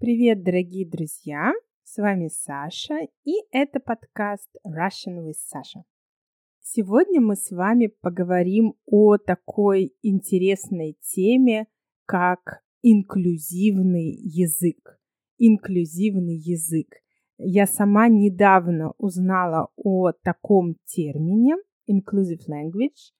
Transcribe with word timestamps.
Привет, 0.00 0.42
дорогие 0.42 0.88
друзья! 0.88 1.52
С 1.84 1.98
вами 1.98 2.28
Саша, 2.28 3.00
и 3.26 3.32
это 3.52 3.80
подкаст 3.80 4.48
Russian 4.66 5.18
with 5.18 5.34
Sasha. 5.52 5.82
Сегодня 6.62 7.20
мы 7.20 7.36
с 7.36 7.50
вами 7.50 7.88
поговорим 8.00 8.76
о 8.86 9.18
такой 9.18 9.92
интересной 10.00 10.96
теме, 11.02 11.66
как 12.06 12.62
инклюзивный 12.80 14.10
язык. 14.10 14.98
Инклюзивный 15.36 16.38
язык. 16.38 16.88
Я 17.36 17.66
сама 17.66 18.08
недавно 18.08 18.94
узнала 18.96 19.68
о 19.76 20.12
таком 20.12 20.76
термине 20.86 21.56
inclusive 21.86 22.48
language. 22.48 23.12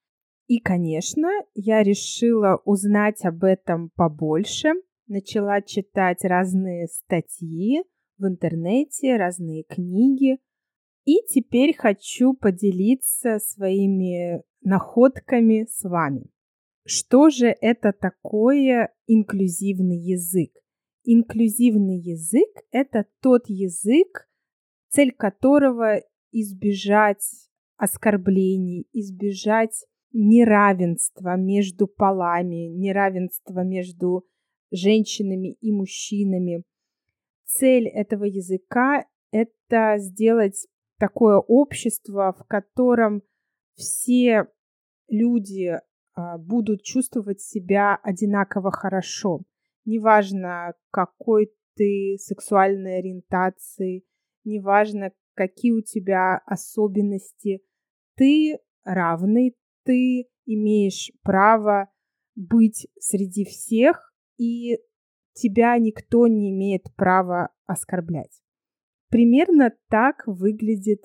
И, 0.47 0.59
конечно, 0.61 1.29
я 1.53 1.83
решила 1.83 2.59
узнать 2.65 3.23
об 3.27 3.45
этом 3.45 3.91
побольше, 3.95 4.73
начала 5.11 5.61
читать 5.61 6.25
разные 6.25 6.87
статьи 6.87 7.83
в 8.17 8.27
интернете, 8.27 9.17
разные 9.17 9.65
книги. 9.65 10.39
И 11.05 11.17
теперь 11.29 11.75
хочу 11.77 12.35
поделиться 12.35 13.39
своими 13.41 14.43
находками 14.63 15.67
с 15.69 15.83
вами. 15.83 16.31
Что 16.87 17.29
же 17.31 17.47
это 17.61 17.93
такое 17.93 18.93
инклюзивный 19.07 19.99
язык? 19.99 20.53
Инклюзивный 21.05 21.99
язык– 21.99 22.49
это 22.71 23.07
тот 23.21 23.49
язык, 23.49 24.29
цель 24.89 25.13
которого 25.13 26.03
избежать 26.31 27.25
оскорблений, 27.77 28.87
избежать 28.93 29.87
неравенства 30.13 31.37
между 31.37 31.87
полами, 31.87 32.69
неравенства 32.69 33.61
между 33.65 34.27
женщинами 34.71 35.53
и 35.61 35.73
мужчинами. 35.73 36.65
Цель 37.45 37.89
этого 37.89 38.25
языка– 38.25 39.07
это 39.33 39.97
сделать 39.99 40.67
такое 40.99 41.39
общество, 41.39 42.35
в 42.39 42.47
котором 42.47 43.23
все 43.75 44.47
люди 45.09 45.81
а, 46.15 46.39
будут 46.39 46.83
чувствовать 46.83 47.41
себя 47.41 47.99
одинаково 48.03 48.71
хорошо. 48.71 49.41
Неважно, 49.85 50.75
какой 50.91 51.53
ты 51.77 52.17
сексуальной 52.19 52.99
ориентации, 52.99 54.05
неважно, 54.45 55.13
какие 55.35 55.73
у 55.73 55.81
тебя 55.81 56.43
особенности, 56.45 57.63
ты 58.17 58.59
равный, 58.85 59.57
ты 59.85 60.29
имеешь 60.45 61.11
право 61.23 61.91
быть 62.35 62.87
среди 62.99 63.45
всех, 63.45 64.10
и 64.41 64.79
тебя 65.35 65.77
никто 65.79 66.27
не 66.27 66.51
имеет 66.51 66.85
права 66.97 67.51
оскорблять. 67.67 68.41
Примерно 69.11 69.73
так 69.91 70.23
выглядит 70.27 71.05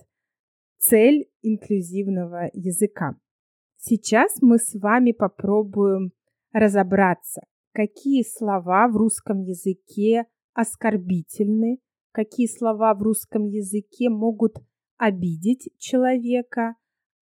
цель 0.78 1.30
инклюзивного 1.42 2.50
языка. 2.54 3.18
Сейчас 3.78 4.38
мы 4.42 4.58
с 4.58 4.74
вами 4.80 5.12
попробуем 5.12 6.12
разобраться, 6.54 7.42
какие 7.74 8.24
слова 8.24 8.88
в 8.88 8.96
русском 8.96 9.42
языке 9.42 10.26
оскорбительны, 10.54 11.80
какие 12.12 12.48
слова 12.48 12.94
в 12.96 13.02
русском 13.02 13.48
языке 13.48 14.10
могут 14.10 14.56
обидеть 14.98 15.70
человека 15.78 16.76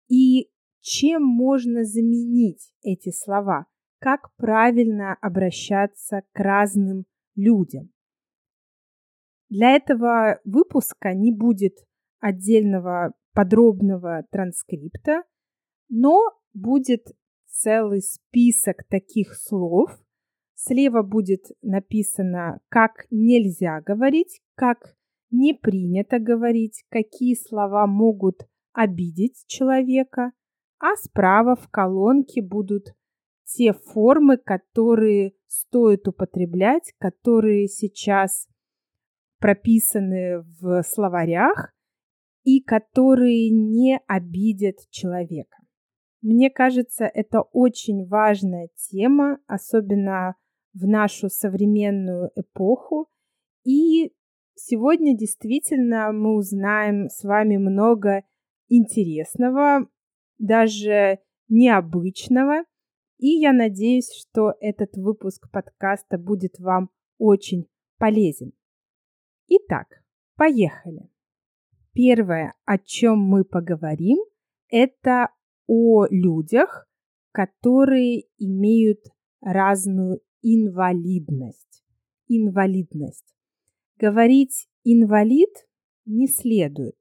и 0.09 0.49
чем 0.81 1.23
можно 1.23 1.85
заменить 1.85 2.73
эти 2.81 3.09
слова, 3.09 3.67
как 4.03 4.35
правильно 4.35 5.15
обращаться 5.21 6.23
к 6.33 6.39
разным 6.41 7.05
людям. 7.35 7.89
Для 9.47 9.77
этого 9.77 10.41
выпуска 10.43 11.13
не 11.13 11.31
будет 11.31 11.77
отдельного 12.19 13.13
подробного 13.33 14.25
транскрипта, 14.29 15.23
но 15.87 16.19
будет 16.53 17.13
целый 17.45 18.01
список 18.01 18.83
таких 18.89 19.35
слов. 19.35 19.97
Слева 20.53 21.01
будет 21.01 21.45
написано, 21.61 22.59
как 22.67 23.05
нельзя 23.09 23.79
говорить, 23.79 24.41
как 24.55 24.97
не 25.31 25.53
принято 25.53 26.19
говорить, 26.19 26.83
какие 26.89 27.35
слова 27.35 27.87
могут 27.87 28.49
обидеть 28.73 29.45
человека, 29.47 30.33
а 30.77 30.97
справа 30.97 31.55
в 31.55 31.69
колонке 31.69 32.41
будут 32.41 32.93
те 33.45 33.73
формы, 33.73 34.37
которые 34.37 35.33
стоит 35.47 36.07
употреблять, 36.07 36.93
которые 36.97 37.67
сейчас 37.67 38.47
прописаны 39.39 40.41
в 40.61 40.83
словарях 40.83 41.73
и 42.43 42.61
которые 42.61 43.49
не 43.49 43.99
обидят 44.07 44.75
человека. 44.89 45.57
Мне 46.21 46.49
кажется, 46.49 47.05
это 47.05 47.41
очень 47.41 48.07
важная 48.07 48.69
тема, 48.75 49.39
особенно 49.45 50.35
в 50.73 50.87
нашу 50.87 51.29
современную 51.29 52.31
эпоху. 52.35 53.09
И 53.65 54.13
сегодня 54.55 55.17
действительно 55.17 56.11
мы 56.13 56.35
узнаем 56.35 57.09
с 57.09 57.23
вами 57.23 57.57
много 57.57 58.23
интересного, 58.69 59.87
даже 60.37 61.19
необычного. 61.49 62.63
И 63.17 63.27
я 63.39 63.53
надеюсь, 63.53 64.11
что 64.11 64.53
этот 64.59 64.95
выпуск 64.95 65.49
подкаста 65.51 66.17
будет 66.17 66.59
вам 66.59 66.89
очень 67.17 67.67
полезен. 67.97 68.53
Итак, 69.47 70.03
поехали. 70.35 71.09
Первое, 71.93 72.53
о 72.65 72.77
чем 72.77 73.19
мы 73.19 73.45
поговорим, 73.45 74.17
это 74.69 75.29
о 75.67 76.05
людях, 76.09 76.87
которые 77.31 78.23
имеют 78.37 79.03
разную 79.41 80.21
инвалидность. 80.41 81.83
Инвалидность. 82.27 83.35
Говорить 83.97 84.67
инвалид 84.83 85.51
не 86.05 86.27
следует 86.27 86.97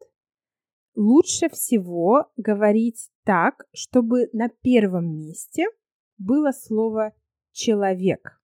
лучше 0.94 1.48
всего 1.48 2.26
говорить 2.36 3.10
так, 3.24 3.66
чтобы 3.72 4.28
на 4.32 4.48
первом 4.48 5.16
месте 5.16 5.66
было 6.22 6.52
слово 6.52 7.12
человек. 7.52 8.40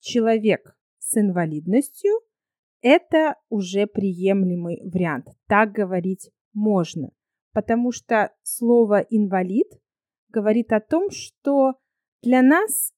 Человек 0.00 0.76
с 0.98 1.16
инвалидностью– 1.18 2.12
это 2.80 3.36
уже 3.48 3.86
приемлемый 3.86 4.80
вариант. 4.84 5.26
Так 5.46 5.72
говорить 5.72 6.30
можно, 6.52 7.10
потому 7.52 7.92
что 7.92 8.32
слово 8.42 9.00
инвалид 9.10 9.68
говорит 10.28 10.72
о 10.72 10.80
том, 10.80 11.10
что 11.10 11.74
для 12.22 12.42
нас 12.42 12.92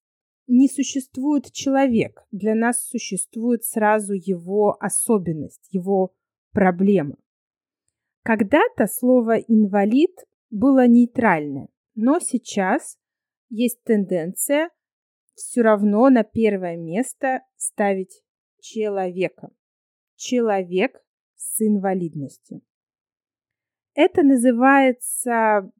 не 0.46 0.68
существует 0.68 1.52
человек, 1.52 2.26
для 2.30 2.54
нас 2.54 2.84
существует 2.84 3.64
сразу 3.64 4.14
его 4.14 4.76
особенность, 4.80 5.68
его 5.70 6.12
проблема. 6.52 7.16
Когда-то 8.22 8.86
слово 8.86 9.38
«инвалид» 9.38 10.14
было 10.50 10.86
нейтральное, 10.86 11.68
но 11.94 12.18
сейчас 12.18 12.98
есть 13.50 13.82
тенденция 13.84 14.70
все 15.34 15.62
равно 15.62 16.08
на 16.08 16.24
первое 16.24 16.76
место 16.76 17.42
ставить 17.56 18.22
человека. 18.60 19.50
Человек 20.16 21.00
с 21.34 21.60
инвалидностью. 21.60 22.62
Это 23.94 24.22
называется 24.22 25.70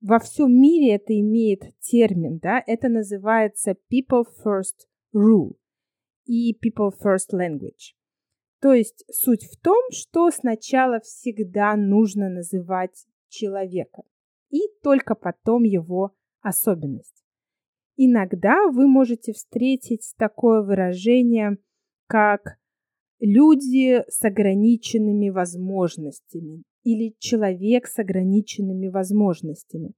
во 0.00 0.18
всем 0.18 0.52
мире 0.52 0.94
это 0.94 1.18
имеет 1.18 1.62
термин, 1.80 2.38
да, 2.38 2.62
это 2.66 2.88
называется 2.88 3.76
people 3.90 4.24
first 4.44 4.86
rule 5.14 5.56
и 6.26 6.52
people 6.52 6.90
first 7.02 7.32
language. 7.32 7.94
То 8.60 8.72
есть 8.72 9.04
суть 9.10 9.44
в 9.44 9.58
том, 9.60 9.82
что 9.90 10.30
сначала 10.30 11.00
всегда 11.00 11.76
нужно 11.76 12.28
называть 12.28 13.06
человека 13.28 14.02
и 14.50 14.60
только 14.82 15.14
потом 15.14 15.64
его 15.64 16.15
особенность. 16.46 17.24
Иногда 17.96 18.68
вы 18.70 18.86
можете 18.86 19.32
встретить 19.32 20.14
такое 20.16 20.62
выражение, 20.62 21.58
как 22.06 22.58
люди 23.18 24.04
с 24.08 24.22
ограниченными 24.24 25.30
возможностями 25.30 26.62
или 26.84 27.16
человек 27.18 27.86
с 27.86 27.98
ограниченными 27.98 28.88
возможностями, 28.88 29.92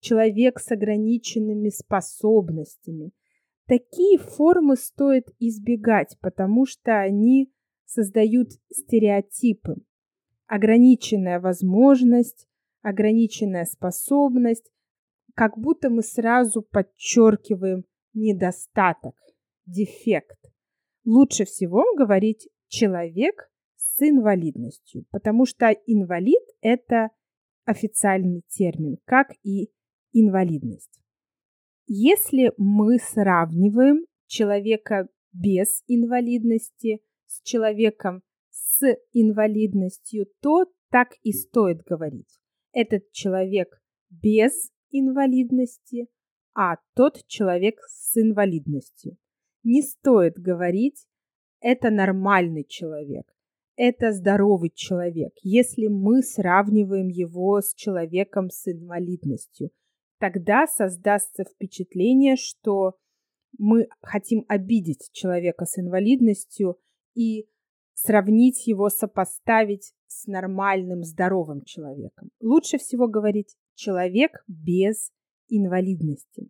человек 0.00 0.60
с 0.60 0.70
ограниченными 0.70 1.68
способностями. 1.68 3.10
Такие 3.66 4.18
формы 4.18 4.76
стоит 4.76 5.28
избегать, 5.38 6.16
потому 6.20 6.64
что 6.64 7.00
они 7.00 7.52
создают 7.84 8.48
стереотипы. 8.70 9.76
Ограниченная 10.46 11.40
возможность, 11.40 12.46
ограниченная 12.82 13.64
способность, 13.64 14.70
как 15.34 15.58
будто 15.58 15.90
мы 15.90 16.02
сразу 16.02 16.62
подчеркиваем 16.62 17.84
недостаток, 18.14 19.14
дефект. 19.66 20.38
Лучше 21.04 21.44
всего 21.44 21.84
говорить 21.96 22.48
человек 22.68 23.48
с 23.76 24.00
инвалидностью, 24.02 25.04
потому 25.10 25.46
что 25.46 25.70
инвалид– 25.86 26.42
это 26.60 27.10
официальный 27.64 28.42
термин, 28.48 28.98
как 29.04 29.32
и 29.42 29.70
инвалидность. 30.12 31.02
Если 31.86 32.52
мы 32.56 32.98
сравниваем 32.98 34.06
человека 34.26 35.08
без 35.32 35.82
инвалидности 35.86 37.00
с 37.26 37.42
человеком 37.42 38.22
с 38.50 38.96
инвалидностью, 39.12 40.26
то 40.40 40.66
так 40.90 41.08
и 41.22 41.32
стоит 41.32 41.82
говорить. 41.82 42.38
Этот 42.72 43.10
человек 43.12 43.80
без 44.10 44.70
инвалидности, 44.92 46.08
а 46.54 46.76
тот 46.94 47.26
человек 47.26 47.80
с 47.88 48.16
инвалидностью. 48.16 49.16
Не 49.64 49.82
стоит 49.82 50.38
говорить 50.38 51.06
это 51.60 51.90
нормальный 51.90 52.64
человек, 52.64 53.32
это 53.76 54.12
здоровый 54.12 54.70
человек, 54.74 55.32
если 55.42 55.86
мы 55.86 56.22
сравниваем 56.22 57.08
его 57.08 57.60
с 57.60 57.74
человеком 57.74 58.50
с 58.50 58.70
инвалидностью. 58.70 59.70
Тогда 60.18 60.66
создастся 60.66 61.44
впечатление, 61.44 62.36
что 62.36 62.96
мы 63.58 63.88
хотим 64.00 64.44
обидеть 64.48 65.10
человека 65.12 65.64
с 65.64 65.78
инвалидностью 65.78 66.78
и 67.14 67.46
сравнить 67.94 68.66
его, 68.66 68.88
сопоставить 68.88 69.94
с 70.06 70.26
нормальным, 70.26 71.04
здоровым 71.04 71.62
человеком. 71.62 72.30
Лучше 72.40 72.78
всего 72.78 73.08
говорить 73.08 73.56
человек 73.74 74.44
без 74.46 75.10
инвалидности. 75.48 76.48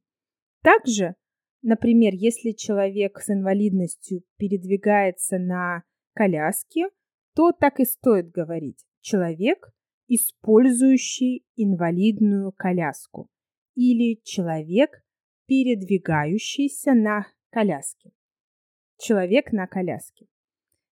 Также, 0.63 1.17
например, 1.63 2.13
если 2.15 2.53
человек 2.53 3.19
с 3.19 3.31
инвалидностью 3.31 4.23
передвигается 4.37 5.39
на 5.39 5.83
коляске, 6.15 6.89
то 7.35 7.53
так 7.53 7.81
и 7.81 7.85
стоит 7.85 8.31
говорить 8.31 8.85
человек, 9.01 9.73
использующий 10.09 11.45
инвалидную 11.57 12.53
коляску 12.53 13.29
или 13.75 14.21
человек, 14.25 15.03
передвигающийся 15.47 16.95
на 16.95 17.27
коляске. 17.51 18.11
Человек 18.99 19.53
на 19.53 19.67
коляске. 19.67 20.27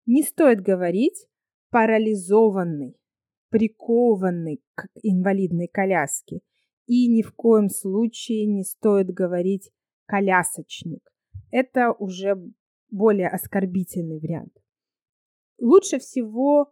Не 0.05 0.23
стоит 0.23 0.61
говорить 0.61 1.27
парализованный, 1.69 2.98
прикованный 3.49 4.61
к 4.75 4.87
инвалидной 5.01 5.67
коляске. 5.67 6.41
И 6.85 7.07
ни 7.07 7.21
в 7.21 7.33
коем 7.33 7.69
случае 7.69 8.45
не 8.45 8.63
стоит 8.63 9.07
говорить 9.11 9.69
колясочник. 10.05 11.07
Это 11.51 11.91
уже 11.91 12.35
более 12.89 13.27
оскорбительный 13.27 14.19
вариант. 14.19 14.53
Лучше 15.59 15.99
всего 15.99 16.71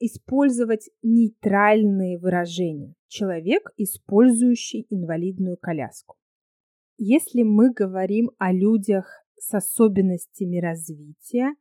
использовать 0.00 0.90
нейтральные 1.02 2.18
выражения. 2.18 2.94
Человек, 3.08 3.70
использующий 3.76 4.86
инвалидную 4.90 5.56
коляску. 5.56 6.16
Если 6.96 7.42
мы 7.42 7.72
говорим 7.72 8.30
о 8.38 8.52
людях 8.52 9.24
с 9.38 9.54
особенностями 9.54 10.58
развития, 10.58 11.54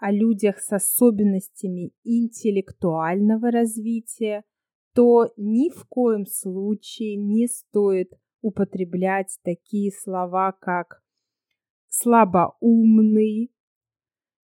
о 0.00 0.10
людях 0.10 0.60
с 0.60 0.72
особенностями 0.72 1.92
интеллектуального 2.04 3.50
развития, 3.50 4.44
то 4.94 5.28
ни 5.36 5.68
в 5.68 5.84
коем 5.88 6.24
случае 6.26 7.16
не 7.16 7.46
стоит 7.46 8.10
употреблять 8.40 9.38
такие 9.44 9.92
слова, 9.92 10.52
как 10.52 11.02
слабоумный, 11.88 13.52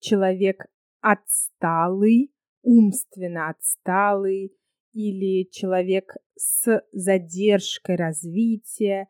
человек 0.00 0.66
отсталый, 1.00 2.30
умственно 2.62 3.48
отсталый 3.48 4.54
или 4.92 5.48
человек 5.50 6.14
с 6.36 6.82
задержкой 6.92 7.96
развития. 7.96 9.08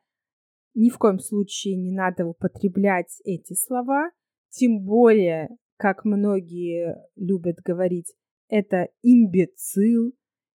Ни 0.74 0.88
в 0.88 0.98
коем 0.98 1.18
случае 1.18 1.76
не 1.76 1.90
надо 1.90 2.26
употреблять 2.26 3.20
эти 3.24 3.54
слова, 3.54 4.12
тем 4.50 4.84
более 4.84 5.48
как 5.78 6.04
многие 6.04 6.96
любят 7.16 7.56
говорить, 7.64 8.14
это 8.48 8.88
имбецил, 9.02 10.12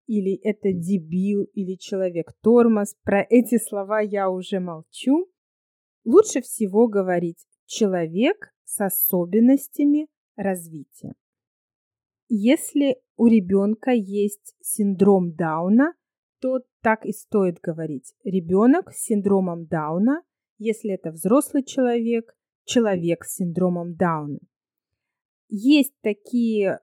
или 0.08 0.36
это 0.44 0.74
дебил, 0.74 1.44
или 1.54 1.76
человек-тормоз. 1.76 2.96
Про 3.04 3.26
эти 3.30 3.58
слова 3.58 4.02
я 4.02 4.30
уже 4.30 4.60
молчу. 4.60 5.30
Лучше 6.04 6.42
всего 6.42 6.88
говорить 6.88 7.46
человек 7.66 8.52
с 8.66 8.82
особенностями 8.82 10.08
развития. 10.36 11.14
Если 12.28 12.98
у 13.16 13.28
ребенка 13.28 13.92
есть 13.92 14.56
синдром 14.62 15.34
Дауна, 15.34 15.94
то 16.42 16.62
так 16.82 17.06
и 17.06 17.12
стоит 17.12 17.60
говорить. 17.62 18.14
Ребенок 18.24 18.92
с 18.92 19.04
синдромом 19.04 19.68
Дауна, 19.68 20.24
если 20.58 20.92
это 20.92 21.12
взрослый 21.12 21.64
человек, 21.64 22.34
человек 22.66 23.24
с 23.24 23.36
синдромом 23.36 23.96
Дауна. 23.96 24.40
Есть 25.54 25.94
такие 26.02 26.80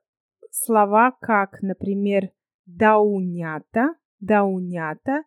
слова, 0.51 1.17
как, 1.23 1.63
например, 1.63 2.29
даунята, 2.67 3.95
даунята. 4.21 5.23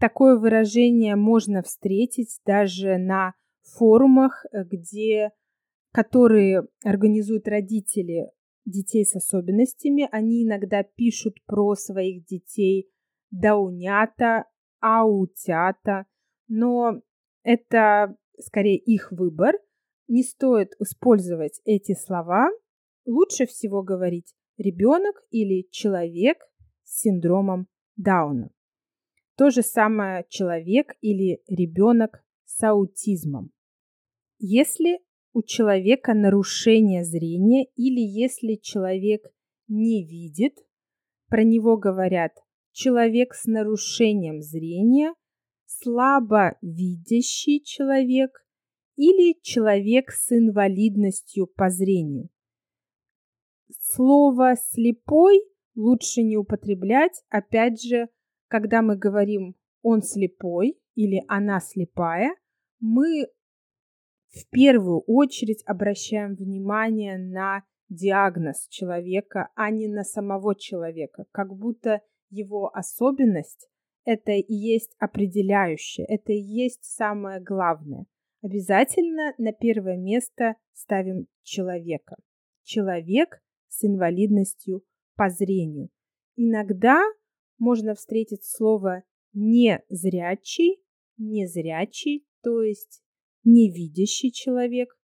Такое 0.00 0.38
выражение 0.38 1.14
можно 1.14 1.62
встретить 1.62 2.40
даже 2.46 2.96
на 2.96 3.34
форумах, 3.76 4.46
э, 4.46 4.64
где, 4.64 5.32
которые 5.92 6.66
организуют 6.82 7.46
родители 7.46 8.30
детей 8.64 9.04
с 9.04 9.14
особенностями. 9.16 10.08
Они 10.10 10.46
иногда 10.46 10.82
пишут 10.82 11.34
про 11.44 11.74
своих 11.74 12.24
детей 12.24 12.88
даунята, 13.30 14.46
аутята, 14.80 16.06
но 16.48 17.02
это 17.42 18.16
скорее 18.38 18.78
их 18.78 19.12
выбор. 19.12 19.56
Не 20.06 20.22
стоит 20.22 20.72
использовать 20.80 21.60
эти 21.66 21.92
слова, 21.92 22.48
лучше 23.08 23.46
всего 23.46 23.82
говорить 23.82 24.34
ребенок 24.56 25.22
или 25.30 25.66
человек 25.70 26.38
с 26.84 27.00
синдромом 27.00 27.66
Дауна. 27.96 28.50
То 29.36 29.50
же 29.50 29.62
самое 29.62 30.24
человек 30.28 30.96
или 31.00 31.40
ребенок 31.48 32.24
с 32.44 32.62
аутизмом. 32.62 33.50
Если 34.38 35.00
у 35.32 35.42
человека 35.42 36.14
нарушение 36.14 37.04
зрения 37.04 37.66
или 37.76 38.00
если 38.00 38.54
человек 38.54 39.22
не 39.68 40.04
видит, 40.04 40.58
про 41.28 41.44
него 41.44 41.76
говорят 41.76 42.32
человек 42.72 43.34
с 43.34 43.44
нарушением 43.44 44.40
зрения, 44.40 45.14
слабо 45.66 46.56
видящий 46.62 47.62
человек 47.62 48.44
или 48.96 49.36
человек 49.42 50.10
с 50.10 50.32
инвалидностью 50.32 51.46
по 51.46 51.70
зрению. 51.70 52.30
Слово 53.80 54.54
«слепой» 54.56 55.42
лучше 55.74 56.22
не 56.22 56.36
употреблять. 56.36 57.22
Опять 57.28 57.82
же, 57.82 58.08
когда 58.48 58.82
мы 58.82 58.96
говорим 58.96 59.54
«он 59.82 60.02
слепой» 60.02 60.78
или 60.94 61.22
«она 61.28 61.60
слепая», 61.60 62.34
мы 62.80 63.26
в 64.28 64.48
первую 64.50 65.00
очередь 65.00 65.62
обращаем 65.66 66.34
внимание 66.34 67.18
на 67.18 67.64
диагноз 67.88 68.68
человека, 68.68 69.48
а 69.54 69.70
не 69.70 69.88
на 69.88 70.04
самого 70.04 70.54
человека, 70.54 71.24
как 71.32 71.54
будто 71.54 72.02
его 72.30 72.70
особенность 72.74 73.68
это 74.04 74.32
и 74.32 74.54
есть 74.54 74.94
определяющее, 74.98 76.06
это 76.06 76.32
и 76.32 76.40
есть 76.40 76.84
самое 76.84 77.40
главное. 77.40 78.06
Обязательно 78.42 79.34
на 79.36 79.52
первое 79.52 79.96
место 79.96 80.54
ставим 80.72 81.26
человека. 81.42 82.16
Человек 82.62 83.42
с 83.68 83.84
инвалидностью 83.84 84.82
по 85.16 85.28
зрению. 85.28 85.90
Иногда 86.36 87.02
можно 87.58 87.94
встретить 87.94 88.44
слово 88.44 89.02
незрячий, 89.32 90.82
незрячий, 91.16 92.26
то 92.42 92.62
есть 92.62 93.02
невидящий 93.44 94.30
человек. 94.30 94.96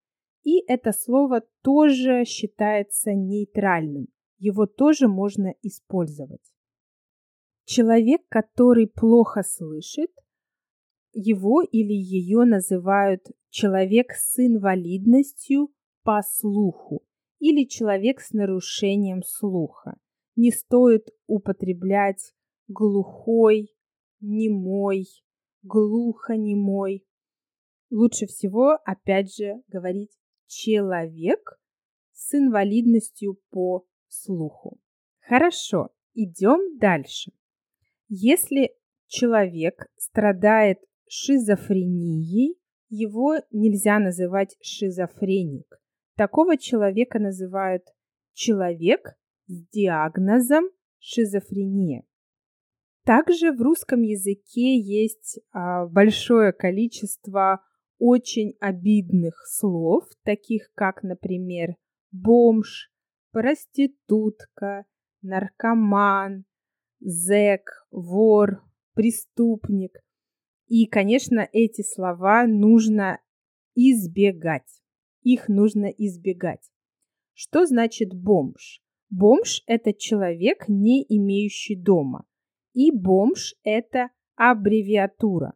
И 0.42 0.62
это 0.66 0.92
слово 0.92 1.42
тоже 1.62 2.24
считается 2.24 3.12
нейтральным. 3.12 4.08
Его 4.38 4.66
тоже 4.66 5.08
можно 5.08 5.54
использовать. 5.62 6.42
Человек, 7.64 8.20
который 8.28 8.86
плохо 8.86 9.42
слышит, 9.42 10.10
его 11.12 11.62
или 11.62 11.92
ее 11.92 12.44
называют 12.44 13.22
человек 13.48 14.12
с 14.12 14.38
инвалидностью 14.38 15.72
по 16.02 16.20
слуху 16.22 17.02
или 17.44 17.68
человек 17.68 18.22
с 18.22 18.32
нарушением 18.32 19.22
слуха. 19.22 19.98
Не 20.34 20.50
стоит 20.50 21.10
употреблять 21.26 22.32
глухой, 22.68 23.68
немой, 24.20 25.04
глухонемой. 25.62 27.06
Лучше 27.90 28.24
всего, 28.26 28.78
опять 28.86 29.36
же, 29.36 29.62
говорить 29.68 30.18
человек 30.46 31.60
с 32.12 32.32
инвалидностью 32.34 33.38
по 33.50 33.86
слуху. 34.08 34.80
Хорошо, 35.20 35.90
идем 36.14 36.78
дальше. 36.78 37.30
Если 38.08 38.74
человек 39.06 39.92
страдает 39.98 40.78
шизофренией, 41.06 42.58
его 42.88 43.34
нельзя 43.50 43.98
называть 43.98 44.56
шизофреник. 44.62 45.83
Такого 46.16 46.56
человека 46.56 47.18
называют 47.18 47.82
человек 48.32 49.14
с 49.46 49.66
диагнозом 49.68 50.64
шизофрения. 50.98 52.04
Также 53.04 53.52
в 53.52 53.60
русском 53.60 54.02
языке 54.02 54.78
есть 54.78 55.40
а, 55.52 55.86
большое 55.86 56.52
количество 56.52 57.62
очень 57.98 58.54
обидных 58.60 59.44
слов, 59.46 60.04
таких 60.22 60.70
как, 60.74 61.02
например, 61.02 61.76
бомж, 62.12 62.90
проститутка, 63.30 64.86
наркоман, 65.20 66.44
зэк, 67.00 67.86
вор, 67.90 68.62
преступник. 68.94 70.00
И, 70.68 70.86
конечно, 70.86 71.46
эти 71.52 71.82
слова 71.82 72.46
нужно 72.46 73.20
избегать. 73.74 74.83
Их 75.24 75.48
нужно 75.48 75.86
избегать. 75.86 76.70
Что 77.32 77.66
значит 77.66 78.14
бомж? 78.14 78.80
Бомж– 79.10 79.62
это 79.66 79.92
человек, 79.92 80.68
не 80.68 81.04
имеющий 81.08 81.76
дома. 81.76 82.24
И 82.74 82.92
бомж– 82.92 83.54
это 83.64 84.10
аббревиатура 84.36 85.54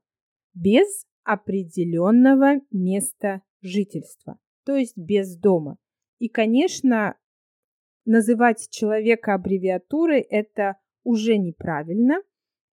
без 0.54 1.06
определенного 1.22 2.60
места 2.70 3.42
жительства, 3.60 4.38
то 4.64 4.74
есть 4.76 4.96
без 4.96 5.36
дома. 5.36 5.76
И, 6.18 6.28
конечно, 6.28 7.16
называть 8.04 8.68
человека 8.70 9.34
аббревиатурой– 9.34 10.20
это 10.30 10.76
уже 11.04 11.36
неправильно. 11.36 12.22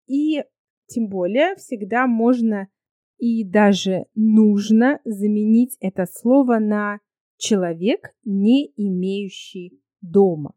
И 0.08 0.44
тем 0.88 1.08
более 1.08 1.56
всегда 1.56 2.08
можно 2.08 2.68
и 3.20 3.44
даже 3.44 4.06
нужно 4.16 5.00
заменить 5.04 5.78
это 5.82 6.06
слово 6.06 6.60
на 6.60 7.00
человек, 7.38 8.16
не 8.24 8.72
имеющий 8.76 9.82
дома. 10.02 10.54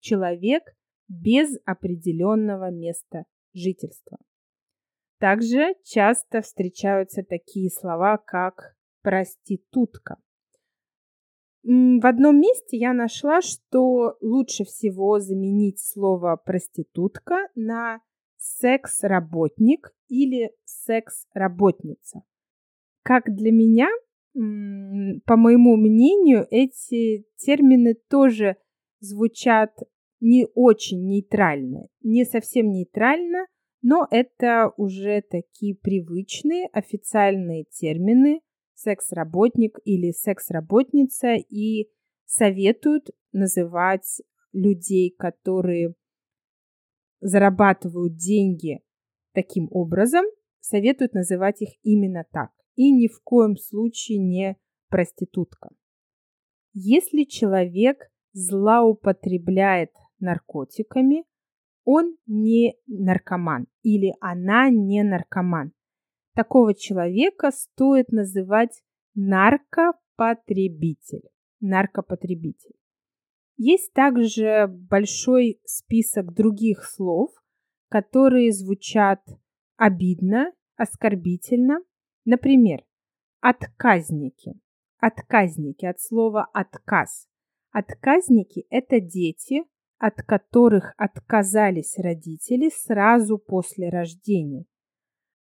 Человек 0.00 0.64
без 1.08 1.56
определенного 1.64 2.70
места 2.70 3.24
жительства. 3.52 4.18
Также 5.18 5.74
часто 5.84 6.40
встречаются 6.40 7.22
такие 7.22 7.70
слова, 7.70 8.16
как 8.18 8.74
проститутка. 9.02 10.16
В 11.62 12.06
одном 12.06 12.40
месте 12.40 12.78
я 12.78 12.94
нашла, 12.94 13.42
что 13.42 14.16
лучше 14.20 14.64
всего 14.64 15.20
заменить 15.20 15.78
слово 15.78 16.36
проститутка 16.36 17.48
на 17.54 18.00
секс-работник 18.60 19.92
или 20.08 20.50
секс-работница. 20.64 22.22
Как 23.02 23.24
для 23.34 23.52
меня, 23.52 23.88
по 24.34 25.36
моему 25.36 25.76
мнению, 25.76 26.46
эти 26.50 27.24
термины 27.36 27.94
тоже 28.08 28.56
звучат 29.00 29.72
не 30.20 30.46
очень 30.54 31.06
нейтрально, 31.06 31.88
не 32.02 32.24
совсем 32.24 32.70
нейтрально, 32.70 33.46
но 33.82 34.06
это 34.10 34.72
уже 34.76 35.22
такие 35.22 35.74
привычные 35.74 36.68
официальные 36.72 37.64
термины 37.70 38.40
секс-работник 38.74 39.78
или 39.84 40.10
секс-работница 40.10 41.34
и 41.34 41.88
советуют 42.26 43.10
называть 43.32 44.22
людей, 44.52 45.14
которые 45.16 45.94
зарабатывают 47.20 48.16
деньги 48.16 48.82
таким 49.32 49.68
образом, 49.70 50.24
советуют 50.60 51.14
называть 51.14 51.62
их 51.62 51.70
именно 51.82 52.24
так. 52.32 52.50
И 52.76 52.90
ни 52.90 53.08
в 53.08 53.20
коем 53.22 53.56
случае 53.56 54.18
не 54.18 54.56
проститутка. 54.88 55.70
Если 56.72 57.24
человек 57.24 58.10
злоупотребляет 58.32 59.90
наркотиками, 60.18 61.24
он 61.84 62.16
не 62.26 62.74
наркоман 62.86 63.66
или 63.82 64.14
она 64.20 64.70
не 64.70 65.02
наркоман. 65.02 65.72
Такого 66.34 66.74
человека 66.74 67.50
стоит 67.50 68.12
называть 68.12 68.82
наркопотребитель. 69.14 71.28
Наркопотребитель. 71.60 72.79
Есть 73.62 73.92
также 73.92 74.68
большой 74.68 75.60
список 75.66 76.32
других 76.32 76.82
слов, 76.82 77.28
которые 77.90 78.52
звучат 78.52 79.20
обидно, 79.76 80.54
оскорбительно. 80.76 81.80
Например, 82.24 82.82
отказники. 83.40 84.54
Отказники 84.96 85.84
от 85.84 86.00
слова 86.00 86.48
отказ. 86.54 87.28
Отказники– 87.70 88.64
это 88.70 88.98
дети, 88.98 89.64
от 89.98 90.22
которых 90.22 90.94
отказались 90.96 91.98
родители 91.98 92.70
сразу 92.70 93.36
после 93.36 93.90
рождения. 93.90 94.64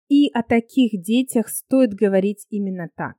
И 0.09 0.29
о 0.35 0.43
таких 0.43 1.01
детях 1.01 1.49
стоит 1.49 1.95
говорить 1.95 2.49
именно 2.51 2.91
так. 2.97 3.15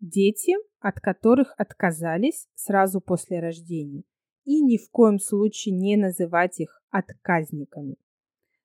Дети, 0.00 0.56
от 0.80 0.98
которых 0.98 1.54
отказались 1.56 2.48
сразу 2.56 3.00
после 3.00 3.38
рождения 3.38 4.02
и 4.44 4.60
ни 4.60 4.76
в 4.76 4.90
коем 4.90 5.18
случае 5.18 5.74
не 5.74 5.96
называть 5.96 6.60
их 6.60 6.82
отказниками. 6.90 7.96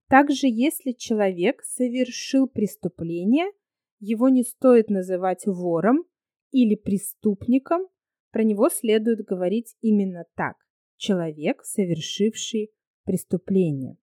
Также, 0.08 0.48
если 0.48 0.92
человек 0.92 1.62
совершил 1.64 2.48
преступление, 2.48 3.52
его 4.00 4.30
не 4.30 4.44
стоит 4.44 4.90
называть 4.90 5.46
вором 5.46 6.04
или 6.52 6.76
преступником, 6.76 7.88
про 8.32 8.44
него 8.44 8.70
следует 8.70 9.26
говорить 9.26 9.76
именно 9.82 10.26
так– 10.36 10.56
человек, 10.98 11.64
совершивший 11.64 12.72
преступление. 13.06 13.98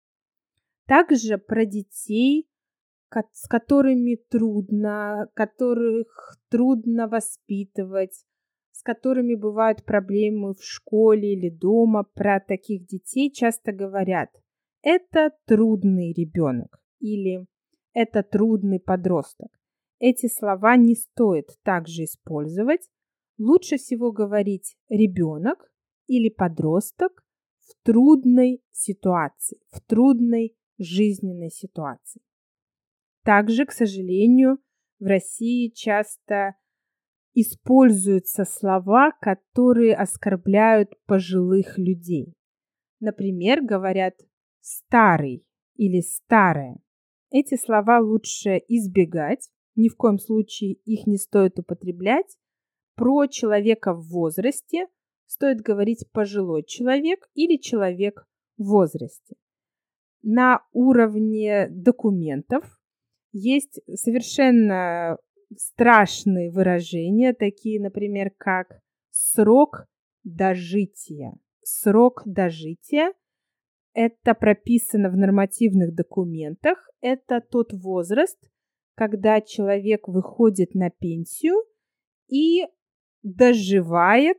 Также 0.87 1.38
про 1.38 1.64
детей, 1.64 2.49
с 3.33 3.49
которыми 3.49 4.16
трудно, 4.16 5.28
которых 5.35 6.38
трудно 6.49 7.09
воспитывать, 7.09 8.25
с 8.76 8.83
которыми 8.83 9.35
бывают 9.35 9.85
проблемы 9.85 10.52
в 10.52 10.62
школе 10.62 11.33
или 11.33 11.49
дома, 11.49 12.04
про 12.04 12.40
таких 12.40 12.87
детей 12.87 13.33
часто 13.33 13.73
говорят 13.73 14.28
«это 14.83 15.30
трудный 15.47 16.12
ребенок» 16.12 16.78
или 17.00 17.47
«это 17.95 18.23
трудный 18.23 18.78
подросток». 18.78 19.49
Эти 19.99 20.28
слова 20.28 20.76
не 20.76 20.95
стоит 20.95 21.56
также 21.62 22.04
использовать. 22.04 22.90
Лучше 23.38 23.78
всего 23.78 24.12
говорить 24.12 24.76
«ребенок» 24.90 25.73
или 26.06 26.28
«подросток» 26.28 27.25
в 27.61 27.83
трудной 27.83 28.62
ситуации, 28.73 29.59
в 29.71 29.80
трудной 29.80 30.54
жизненной 30.76 31.49
ситуации. 31.49 32.21
Также, 33.25 33.64
к 33.64 33.73
сожалению, 33.73 34.59
в 34.99 35.06
России 35.06 35.71
часто 35.71 36.56
используются 37.37 38.45
слова, 38.45 39.12
которые 39.21 39.95
оскорбляют 39.95 40.95
пожилых 41.07 41.76
людей. 41.76 42.33
Например, 42.99 43.62
говорят 43.62 44.14
«старый» 44.61 45.45
или 45.76 46.00
«старая». 46.00 46.78
Эти 47.31 47.57
слова 47.57 48.00
лучше 48.00 48.57
избегать, 48.69 49.50
ни 49.75 49.90
в 49.90 49.97
коем 49.97 50.19
случае 50.19 50.75
их 50.87 51.07
не 51.07 51.19
стоит 51.19 51.59
употреблять. 51.59 52.38
Про 52.95 53.26
человека 53.26 53.93
в 53.93 54.09
возрасте 54.09 54.87
стоит 55.26 55.61
говорить 55.61 56.11
пожилой 56.12 56.64
человек 56.64 57.28
или 57.35 57.61
человек 57.61 58.26
в 58.57 58.64
возрасте. 58.64 59.37
На 60.23 60.62
уровне 60.73 61.69
документов 61.69 62.64
есть 63.33 63.81
совершенно 63.95 65.19
страшные 65.55 66.50
выражения, 66.50 67.33
такие, 67.33 67.81
например, 67.81 68.31
как 68.37 68.81
срок 69.11 69.87
дожития. 70.25 71.35
Срок 71.62 72.23
дожития– 72.25 73.12
это 73.95 74.35
прописано 74.35 75.11
в 75.11 75.17
нормативных 75.17 75.95
документах. 75.95 76.91
Это 77.00 77.41
тот 77.41 77.73
возраст, 77.73 78.38
когда 78.95 79.41
человек 79.41 80.09
выходит 80.09 80.75
на 80.75 80.91
пенсию 80.91 81.55
и 82.29 82.65
доживает 83.23 84.38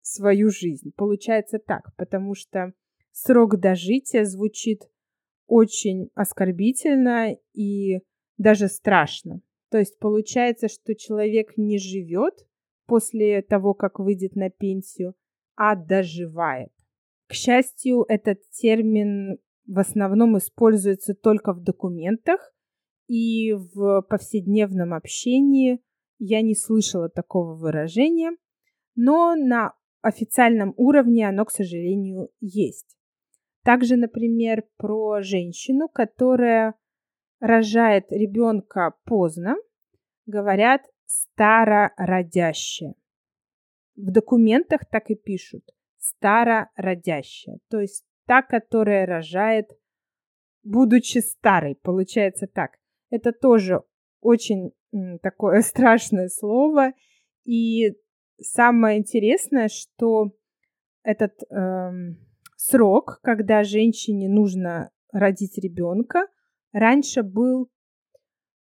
свою 0.00 0.50
жизнь. 0.50 0.92
Получается 0.96 1.58
так, 1.58 1.94
потому 1.96 2.34
что 2.34 2.72
срок 3.12 3.58
дожития 3.58 4.24
звучит 4.24 4.82
очень 5.46 6.10
оскорбительно 6.14 7.36
и 7.54 8.00
даже 8.36 8.68
страшно. 8.68 9.40
То 9.70 9.78
есть 9.78 9.98
получается, 9.98 10.68
что 10.68 10.94
человек 10.94 11.56
не 11.56 11.78
живет 11.78 12.46
после 12.86 13.42
того, 13.42 13.74
как 13.74 13.98
выйдет 13.98 14.34
на 14.34 14.50
пенсию, 14.50 15.14
а 15.56 15.76
доживает. 15.76 16.72
К 17.26 17.34
счастью, 17.34 18.04
этот 18.08 18.40
термин 18.50 19.38
в 19.66 19.78
основном 19.78 20.38
используется 20.38 21.14
только 21.14 21.52
в 21.52 21.62
документах, 21.62 22.54
и 23.06 23.52
в 23.52 24.02
повседневном 24.02 24.94
общении 24.94 25.80
я 26.18 26.40
не 26.42 26.54
слышала 26.54 27.08
такого 27.08 27.54
выражения, 27.54 28.32
но 28.94 29.34
на 29.36 29.74
официальном 30.00 30.74
уровне 30.76 31.28
оно, 31.28 31.44
к 31.44 31.50
сожалению, 31.50 32.30
есть. 32.40 32.96
Также, 33.64 33.96
например, 33.96 34.64
про 34.76 35.20
женщину, 35.20 35.88
которая 35.88 36.74
рожает 37.40 38.10
ребенка 38.10 38.94
поздно, 39.04 39.56
говорят 40.26 40.82
старородящая. 41.06 42.94
В 43.96 44.10
документах 44.10 44.82
так 44.90 45.10
и 45.10 45.14
пишут 45.14 45.64
старородящая, 45.98 47.58
то 47.68 47.80
есть 47.80 48.04
та, 48.26 48.42
которая 48.42 49.06
рожает, 49.06 49.70
будучи 50.62 51.18
старой, 51.18 51.74
получается 51.76 52.46
так. 52.46 52.78
Это 53.10 53.32
тоже 53.32 53.82
очень 54.20 54.72
такое 55.22 55.62
страшное 55.62 56.28
слово. 56.28 56.92
И 57.44 57.94
самое 58.40 58.98
интересное, 58.98 59.68
что 59.68 60.32
этот 61.02 61.32
эм, 61.50 62.18
срок, 62.56 63.20
когда 63.22 63.64
женщине 63.64 64.28
нужно 64.28 64.90
родить 65.10 65.56
ребенка, 65.56 66.26
раньше 66.78 67.22
был, 67.22 67.70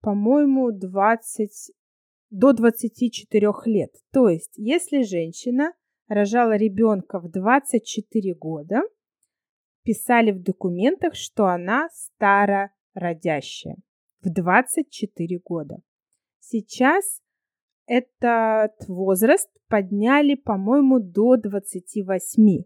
по-моему, 0.01 0.73
20 0.73 1.73
до 2.31 2.53
24 2.53 3.53
лет. 3.67 3.95
То 4.13 4.29
есть, 4.29 4.53
если 4.57 5.03
женщина 5.03 5.73
рожала 6.09 6.57
ребенка 6.57 7.21
в 7.21 7.31
24 7.31 8.35
года, 8.35 8.83
писали 9.83 10.33
в 10.33 10.43
документах, 10.43 11.15
что 11.15 11.47
она 11.47 11.89
старородящая 11.93 13.77
в 14.21 14.31
24 14.31 15.39
года. 15.45 15.79
Сейчас 16.41 17.23
этот 17.87 18.75
возраст 18.87 19.51
подняли, 19.69 20.35
по-моему, 20.35 20.99
до 21.01 21.37
28. 21.37 22.65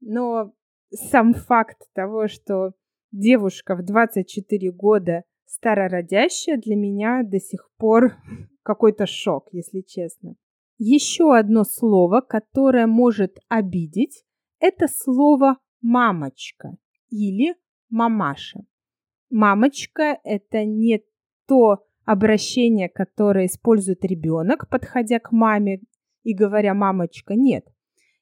Но 0.00 0.52
сам 0.90 1.32
факт 1.32 1.88
того, 1.94 2.28
что 2.28 2.72
девушка 3.12 3.76
в 3.76 3.84
24 3.84 4.72
года 4.72 5.24
старородящая, 5.46 6.56
для 6.56 6.76
меня 6.76 7.22
до 7.22 7.38
сих 7.38 7.68
пор 7.76 8.16
какой-то 8.62 9.06
шок, 9.06 9.48
если 9.52 9.82
честно. 9.82 10.34
Еще 10.78 11.36
одно 11.36 11.64
слово, 11.64 12.20
которое 12.20 12.86
может 12.86 13.38
обидеть, 13.48 14.24
это 14.58 14.88
слово 14.88 15.58
мамочка 15.80 16.76
или 17.10 17.54
мамаша. 17.90 18.60
Мамочка– 19.30 20.18
это 20.24 20.64
не 20.64 21.04
то 21.46 21.84
обращение, 22.04 22.88
которое 22.88 23.46
использует 23.46 24.04
ребенок, 24.04 24.68
подходя 24.68 25.20
к 25.20 25.32
маме 25.32 25.80
и 26.22 26.34
говоря 26.34 26.74
«мамочка». 26.74 27.34
Нет. 27.34 27.66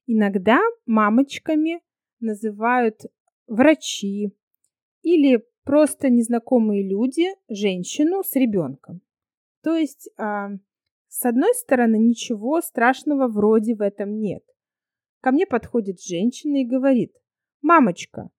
Иногда 0.06 0.60
мамочками 0.86 1.80
называют 2.20 3.00
врачи 3.46 4.34
или 5.02 5.44
просто 5.64 6.10
незнакомые 6.10 6.88
люди 6.88 7.26
женщину 7.48 8.22
с 8.22 8.34
ребенком. 8.34 9.00
То 9.62 9.76
есть, 9.76 10.10
а, 10.16 10.50
с 11.08 11.24
одной 11.24 11.54
стороны, 11.54 11.98
ничего 11.98 12.60
страшного 12.60 13.28
вроде 13.28 13.74
в 13.74 13.80
этом 13.82 14.18
нет. 14.18 14.42
Ко 15.20 15.32
мне 15.32 15.46
подходит 15.46 16.00
женщина 16.00 16.62
и 16.62 16.66
говорит, 16.66 17.12
мамочка, 17.60 18.30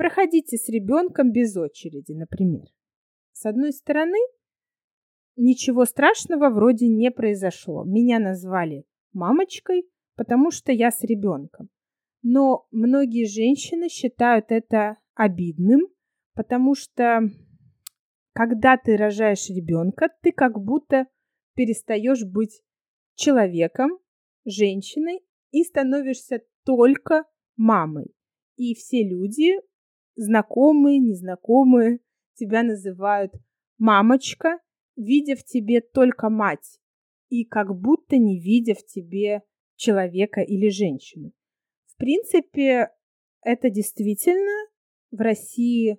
Проходите 0.00 0.56
с 0.56 0.66
ребенком 0.70 1.30
без 1.30 1.54
очереди, 1.58 2.12
например. 2.12 2.64
С 3.32 3.44
одной 3.44 3.70
стороны, 3.70 4.16
ничего 5.36 5.84
страшного 5.84 6.48
вроде 6.48 6.88
не 6.88 7.10
произошло. 7.10 7.84
Меня 7.84 8.18
назвали 8.18 8.86
мамочкой, 9.12 9.84
потому 10.16 10.52
что 10.52 10.72
я 10.72 10.90
с 10.90 11.02
ребенком. 11.02 11.68
Но 12.22 12.66
многие 12.70 13.26
женщины 13.26 13.90
считают 13.90 14.46
это 14.48 14.96
обидным, 15.20 15.82
потому 16.34 16.74
что 16.74 17.20
когда 18.32 18.78
ты 18.78 18.96
рожаешь 18.96 19.50
ребенка, 19.50 20.08
ты 20.22 20.32
как 20.32 20.58
будто 20.58 21.06
перестаешь 21.54 22.24
быть 22.24 22.62
человеком, 23.16 23.98
женщиной 24.46 25.20
и 25.50 25.62
становишься 25.64 26.40
только 26.64 27.24
мамой. 27.56 28.14
И 28.56 28.74
все 28.74 29.06
люди 29.06 29.56
знакомые, 30.16 30.98
незнакомые 30.98 32.00
тебя 32.34 32.62
называют 32.62 33.32
мамочка, 33.76 34.58
видя 34.96 35.36
в 35.36 35.44
тебе 35.44 35.82
только 35.82 36.30
мать 36.30 36.78
и 37.28 37.44
как 37.44 37.78
будто 37.78 38.16
не 38.16 38.40
видя 38.40 38.74
в 38.74 38.86
тебе 38.86 39.42
человека 39.76 40.40
или 40.40 40.70
женщину. 40.70 41.32
В 41.86 41.96
принципе, 41.96 42.88
это 43.42 43.68
действительно 43.68 44.59
в 45.10 45.20
России 45.20 45.98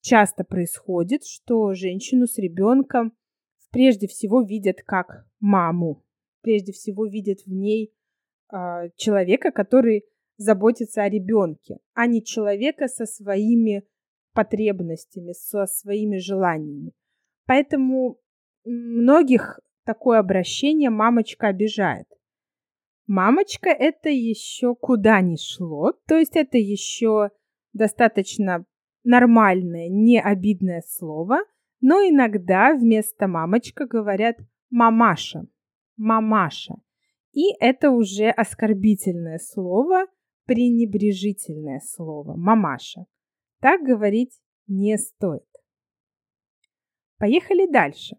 часто 0.00 0.44
происходит, 0.44 1.24
что 1.24 1.74
женщину 1.74 2.26
с 2.26 2.38
ребенком 2.38 3.12
прежде 3.70 4.06
всего 4.06 4.42
видят 4.42 4.82
как 4.82 5.26
маму, 5.40 6.04
прежде 6.42 6.72
всего 6.72 7.06
видят 7.06 7.40
в 7.46 7.50
ней 7.50 7.92
э, 8.52 8.90
человека, 8.96 9.50
который 9.50 10.04
заботиться 10.36 11.02
о 11.02 11.08
ребенке, 11.08 11.78
а 11.94 12.06
не 12.06 12.22
человека 12.22 12.88
со 12.88 13.06
своими 13.06 13.84
потребностями, 14.32 15.32
со 15.32 15.66
своими 15.66 16.18
желаниями. 16.18 16.92
Поэтому 17.46 18.18
многих 18.64 19.60
такое 19.84 20.18
обращение 20.18 20.90
мамочка 20.90 21.48
обижает. 21.48 22.06
Мамочка 23.06 23.68
это 23.68 24.08
еще 24.08 24.74
куда 24.74 25.20
ни 25.20 25.36
шло, 25.36 25.92
то 26.06 26.16
есть 26.16 26.36
это 26.36 26.58
еще 26.58 27.30
достаточно 27.74 28.64
нормальное, 29.04 29.88
не 29.90 30.20
обидное 30.20 30.82
слово, 30.86 31.40
но 31.80 31.96
иногда 31.96 32.74
вместо 32.74 33.28
мамочка 33.28 33.86
говорят 33.86 34.36
мамаша, 34.70 35.46
мамаша. 35.96 36.74
И 37.32 37.52
это 37.60 37.90
уже 37.90 38.30
оскорбительное 38.30 39.38
слово, 39.38 40.06
пренебрежительное 40.46 41.80
слово 41.80 42.34
«мамаша». 42.36 43.04
Так 43.60 43.82
говорить 43.82 44.40
не 44.66 44.96
стоит. 44.96 45.44
Поехали 47.18 47.70
дальше. 47.70 48.16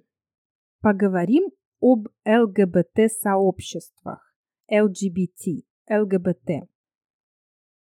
Поговорим 0.82 1.50
об 1.80 2.10
ЛГБТ-сообществах. 2.26 4.36
LGBT, 4.72 5.64
ЛГБТ. 5.90 6.68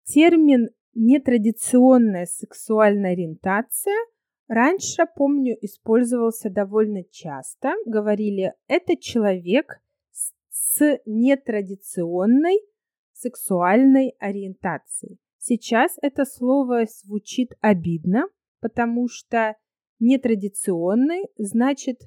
Термин 0.03 0.69
«нетрадиционная 0.95 2.25
сексуальная 2.25 3.11
ориентация» 3.11 3.95
раньше, 4.47 5.05
помню, 5.15 5.55
использовался 5.61 6.49
довольно 6.49 7.03
часто. 7.03 7.73
Говорили, 7.85 8.53
это 8.67 8.95
человек 8.97 9.81
с 10.49 10.99
нетрадиционной 11.05 12.59
сексуальной 13.13 14.15
ориентации. 14.19 15.17
Сейчас 15.37 15.97
это 16.01 16.25
слово 16.25 16.85
звучит 16.85 17.53
обидно, 17.61 18.27
потому 18.61 19.07
что 19.07 19.55
нетрадиционный 19.99 21.27
значит 21.37 22.01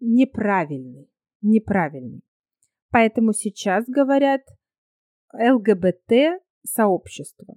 неправильный, 0.00 1.10
неправильный. 1.40 2.22
Поэтому 2.90 3.32
сейчас 3.32 3.84
говорят 3.86 4.42
ЛГБТ 5.32 6.42
сообщество, 6.62 7.56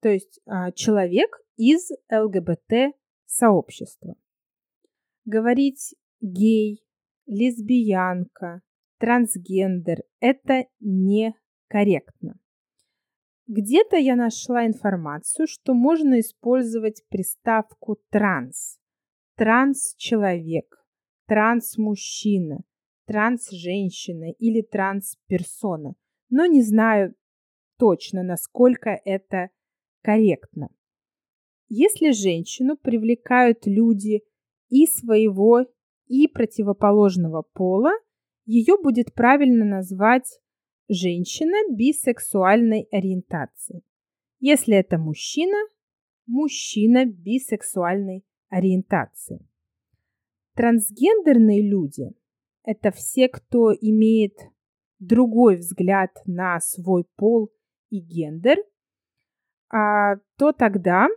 то 0.00 0.08
есть 0.08 0.40
а, 0.46 0.72
человек 0.72 1.40
из 1.56 1.90
ЛГБТ 2.10 2.94
сообщества. 3.26 4.16
Говорить 5.24 5.94
гей, 6.20 6.82
лесбиянка, 7.26 8.62
трансгендер– 8.98 10.02
это 10.20 10.66
не 10.80 11.34
корректно. 11.68 12.38
Где-то 13.46 13.96
я 13.96 14.14
нашла 14.14 14.66
информацию, 14.66 15.46
что 15.46 15.74
можно 15.74 16.20
использовать 16.20 17.02
приставку 17.08 17.96
транс. 18.10 18.78
Транс-человек, 19.36 20.84
транс-мужчина, 21.26 22.60
транс-женщина 23.06 24.32
или 24.32 24.60
транс-персона. 24.60 25.94
Но 26.28 26.44
не 26.44 26.62
знаю 26.62 27.14
точно, 27.78 28.22
насколько 28.22 29.00
это 29.04 29.50
корректно. 30.08 30.70
Если 31.68 32.12
женщину 32.12 32.78
привлекают 32.78 33.66
люди 33.66 34.22
и 34.70 34.86
своего, 34.86 35.66
и 36.06 36.26
противоположного 36.26 37.42
пола, 37.52 37.90
ее 38.46 38.78
будет 38.82 39.12
правильно 39.12 39.66
назвать 39.66 40.40
женщина 40.88 41.56
бисексуальной 41.70 42.88
ориентации. 42.90 43.82
Если 44.40 44.76
это 44.76 44.96
мужчина, 44.96 45.58
мужчина 46.26 47.04
бисексуальной 47.04 48.24
ориентации. 48.48 49.46
Трансгендерные 50.54 51.60
люди– 51.60 52.14
это 52.64 52.92
все, 52.92 53.28
кто 53.28 53.74
имеет 53.74 54.38
другой 55.00 55.56
взгляд 55.56 56.12
на 56.24 56.60
свой 56.60 57.04
пол 57.16 57.50
и 57.90 58.00
гендер, 58.00 58.56
то 59.70 60.52
тогда 60.56 61.08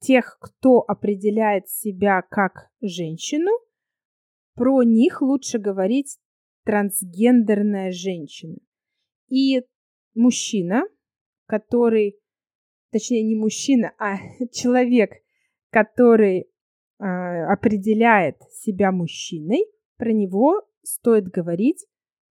тех, 0.00 0.38
кто 0.40 0.80
определяет 0.80 1.68
себя 1.68 2.22
как 2.22 2.70
женщину, 2.80 3.50
про 4.54 4.82
них 4.82 5.22
лучше 5.22 5.58
говорить 5.58 6.18
трансгендерная 6.64 7.92
женщина. 7.92 8.56
И 9.28 9.62
мужчина, 10.14 10.84
который, 11.46 12.18
точнее 12.90 13.22
не 13.22 13.36
мужчина, 13.36 13.92
а 13.98 14.16
человек, 14.52 15.12
который 15.70 16.40
э, 16.98 17.04
определяет 17.04 18.36
себя 18.52 18.92
мужчиной, 18.92 19.66
про 19.96 20.12
него 20.12 20.62
стоит 20.82 21.28
говорить 21.28 21.86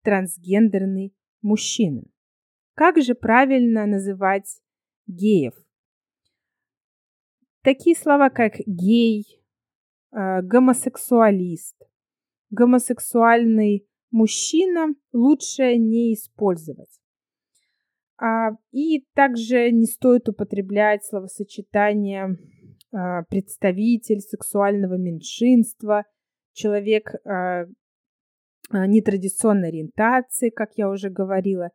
трансгендерный 0.02 1.14
мужчина. 1.42 2.04
Как 2.76 3.00
же 3.00 3.14
правильно 3.14 3.86
называть 3.86 4.60
геев? 5.06 5.54
Такие 7.62 7.96
слова, 7.96 8.28
как 8.28 8.52
гей, 8.66 9.24
э, 10.12 10.42
гомосексуалист, 10.42 11.74
гомосексуальный 12.50 13.88
мужчина 14.10 14.94
лучше 15.14 15.78
не 15.78 16.12
использовать. 16.12 17.00
А, 18.18 18.50
и 18.72 19.06
также 19.14 19.70
не 19.70 19.86
стоит 19.86 20.28
употреблять 20.28 21.02
словосочетание 21.02 22.36
а, 22.92 23.22
представитель 23.22 24.20
сексуального 24.20 24.98
меньшинства, 24.98 26.04
человек 26.52 27.14
а, 27.24 27.64
нетрадиционной 28.70 29.68
ориентации, 29.68 30.50
как 30.50 30.72
я 30.76 30.90
уже 30.90 31.08
говорила. 31.08 31.70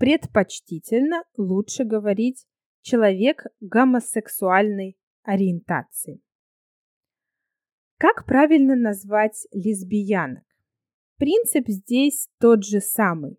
Предпочтительно 0.00 1.24
лучше 1.36 1.84
говорить 1.84 2.46
человек 2.80 3.44
гомосексуальной 3.60 4.96
ориентации. 5.24 6.22
Как 7.98 8.24
правильно 8.24 8.76
назвать 8.76 9.46
лесбиянок? 9.52 10.44
Принцип 11.18 11.68
здесь 11.68 12.30
тот 12.38 12.64
же 12.64 12.80
самый. 12.80 13.36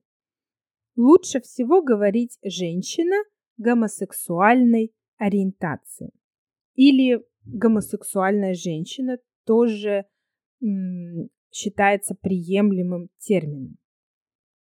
Лучше 0.96 1.42
всего 1.42 1.82
говорить 1.82 2.38
женщина 2.44 3.16
гомосексуальной 3.58 4.94
ориентации. 5.18 6.12
Или 6.76 7.26
гомосексуальная 7.44 8.54
женщина 8.54 9.18
тоже 9.46 10.06
м, 10.62 11.32
считается 11.50 12.14
приемлемым 12.14 13.10
термином. 13.18 13.81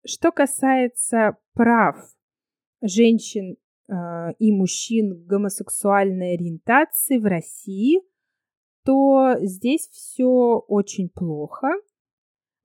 Что 0.08 0.32
касается 0.32 1.38
прав 1.54 1.98
женщин 2.82 3.58
э, 3.88 3.94
и 4.40 4.52
мужчин 4.52 5.26
гомосексуальной 5.26 6.34
ориентации 6.34 7.18
в 7.18 7.26
России, 7.26 8.02
то 8.84 9.36
здесь 9.42 9.88
все 9.90 10.64
очень 10.68 11.10
плохо– 11.10 11.68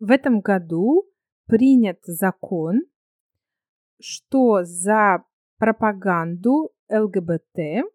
в 0.03 0.11
этом 0.11 0.41
году 0.41 1.09
принят 1.47 2.01
закон, 2.03 2.81
что 4.01 4.65
за 4.65 5.23
пропаганду 5.59 6.73
ЛГБТ 6.91 7.87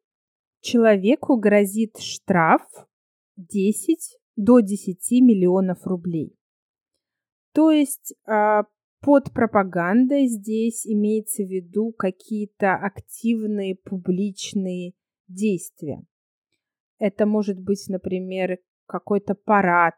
человеку 0.61 1.35
грозит 1.35 1.97
штраф 1.97 2.61
10 3.35 4.19
до 4.37 4.61
10 4.61 5.11
миллионов 5.21 5.85
рублей. 5.85 6.33
То 7.51 7.71
есть 7.71 8.15
а, 8.25 8.63
под 9.07 9.31
пропагандой 9.31 10.27
здесь 10.27 10.85
имеется 10.85 11.43
в 11.43 11.47
виду 11.47 11.93
какие-то 11.93 12.73
активные 12.73 13.73
публичные 13.73 14.95
действия. 15.29 16.03
Это 16.99 17.25
может 17.25 17.57
быть, 17.57 17.85
например, 17.87 18.59
какой-то 18.85 19.33
парад 19.33 19.95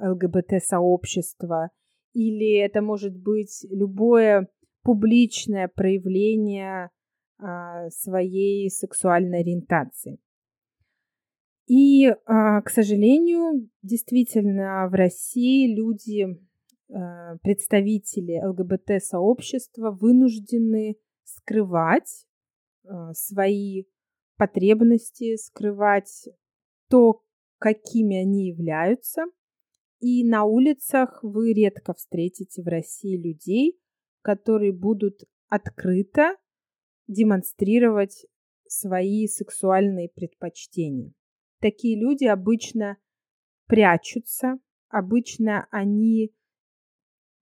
ЛГБТ-сообщества, 0.00 1.70
или 2.12 2.58
это 2.58 2.82
может 2.82 3.16
быть 3.16 3.64
любое 3.70 4.48
публичное 4.82 5.68
проявление 5.68 6.90
а, 7.38 7.88
своей 7.90 8.68
сексуальной 8.68 9.42
ориентации. 9.42 10.18
И, 11.68 12.08
а, 12.08 12.62
к 12.62 12.70
сожалению, 12.70 13.70
действительно 13.82 14.88
в 14.88 14.94
России 14.94 15.72
люди, 15.72 16.26
представители 17.42 18.40
ЛГБТ-сообщества 18.44 19.90
вынуждены 19.90 20.96
скрывать 21.24 22.26
а, 22.86 23.12
свои 23.12 23.84
потребности, 24.36 25.36
скрывать 25.36 26.28
то, 26.88 27.22
какими 27.58 28.16
они 28.16 28.48
являются– 28.48 29.26
и 30.00 30.24
на 30.24 30.44
улицах 30.44 31.18
вы 31.22 31.52
редко 31.52 31.92
встретите 31.92 32.62
в 32.62 32.68
России 32.68 33.16
людей, 33.16 33.80
которые 34.22 34.72
будут 34.72 35.24
открыто 35.48 36.36
демонстрировать 37.08 38.26
свои 38.68 39.26
сексуальные 39.26 40.08
предпочтения. 40.08 41.12
Такие 41.60 41.98
люди 41.98 42.26
обычно 42.26 42.96
прячутся, 43.66 44.58
обычно 44.88 45.66
они 45.70 46.32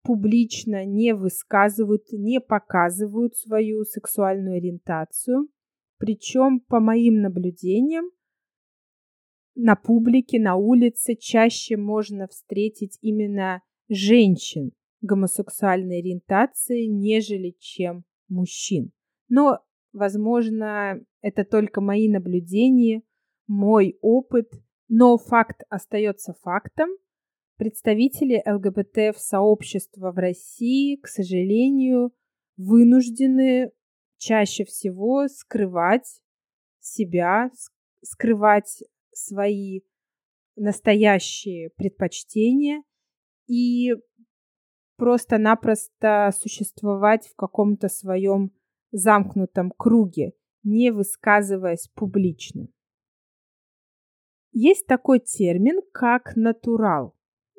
публично 0.06 0.84
не 0.86 1.14
высказывают, 1.14 2.12
не 2.12 2.40
показывают 2.40 3.36
свою 3.36 3.84
сексуальную 3.84 4.58
ориентацию. 4.58 5.48
Причем, 5.98 6.60
по 6.60 6.78
моим 6.78 7.20
наблюдениям, 7.22 8.10
на 9.56 9.74
публике, 9.74 10.38
на 10.38 10.54
улице 10.54 11.16
чаще 11.16 11.76
можно 11.76 12.28
встретить 12.28 12.98
именно 13.00 13.62
женщин 13.88 14.72
гомосексуальной 15.00 15.98
ориентации, 15.98 16.84
нежели 16.84 17.56
чем 17.58 18.04
мужчин. 18.28 18.92
Но, 19.28 19.60
возможно, 19.92 21.00
это 21.20 21.44
только 21.44 21.80
мои 21.80 22.08
наблюдения, 22.08 23.02
мой 23.46 23.98
опыт, 24.02 24.52
но 24.88 25.16
факт 25.16 25.62
остается 25.68 26.34
фактом. 26.42 26.90
Представители 27.56 28.42
ЛГБТ 28.46 29.16
в 29.16 29.18
сообщества 29.18 30.12
в 30.12 30.18
России, 30.18 30.96
к 30.96 31.08
сожалению, 31.08 32.12
вынуждены 32.58 33.72
чаще 34.18 34.66
всего 34.66 35.26
скрывать 35.28 36.20
себя, 36.80 37.50
скрывать 38.02 38.82
свои 39.12 39.80
настоящие 40.54 41.70
предпочтения 41.70 42.82
и 43.46 43.94
просто-напросто 44.96 46.32
существовать 46.36 47.26
в 47.26 47.36
каком-то 47.36 47.88
своем 47.88 48.52
замкнутом 48.90 49.70
круге, 49.70 50.32
не 50.62 50.90
высказываясь 50.90 51.88
публично. 51.94 52.68
Есть 54.52 54.86
такой 54.86 55.20
термин, 55.20 55.80
как 55.92 56.36
натурал, 56.36 57.15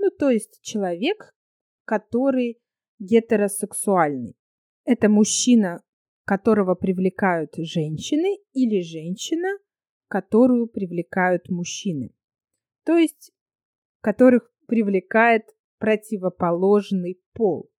ну 0.08 0.12
то 0.17 0.30
есть 0.30 0.62
человек, 0.62 1.36
который 1.84 2.62
гетеросексуальный. 2.98 4.38
Это 4.86 5.10
мужчина, 5.10 5.84
которого 6.24 6.76
привлекают 6.76 7.56
женщины 7.58 8.38
или 8.54 8.82
женщина, 8.82 9.50
которую 10.08 10.67
привлекают 10.67 11.50
мужчины. 11.50 12.15
То 12.86 12.98
есть, 12.98 13.34
которых 14.00 14.50
привлекает 14.65 15.43
противоположный 15.78 17.22
пол. 17.34 17.70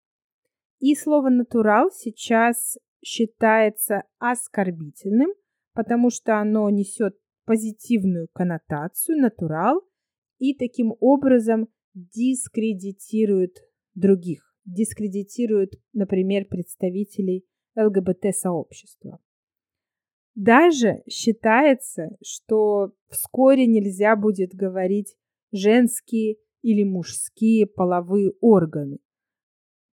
И 0.80 0.94
слово 0.94 1.30
«натурал» 1.30 1.90
сейчас 1.90 2.76
считается 3.02 4.02
оскорбительным, 4.18 5.32
потому 5.72 6.10
что 6.10 6.38
оно 6.38 6.68
несет 6.68 7.18
позитивную 7.46 8.28
коннотацию 8.34 9.18
«натурал» 9.18 9.80
и 10.36 10.54
таким 10.54 10.94
образом 11.00 11.68
дискредитирует 11.94 13.59
других, 13.94 14.55
дискредитирует, 14.64 15.74
например, 15.92 16.46
представителей 16.46 17.44
ЛГБТ-сообщества. 17.77 19.18
Даже 20.35 21.03
считается, 21.09 22.11
что 22.22 22.92
вскоре 23.09 23.66
нельзя 23.66 24.14
будет 24.14 24.55
говорить 24.55 25.16
женские 25.51 26.37
или 26.62 26.85
мужские 26.85 27.66
половые 27.66 28.33
органы. 28.40 28.98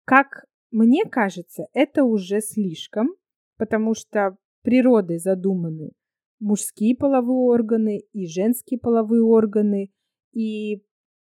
Как 0.04 0.46
мне 0.72 1.06
кажется, 1.06 1.68
это 1.74 2.04
уже 2.04 2.42
слишком, 2.42 3.16
потому 3.58 3.96
что 3.96 4.38
природой 4.62 5.18
задуманы 5.18 5.92
мужские 6.40 6.96
половые 6.96 7.38
органы 7.38 8.04
и 8.14 8.28
женские 8.28 8.80
половые 8.80 9.24
органы. 9.24 9.92
И 10.34 10.84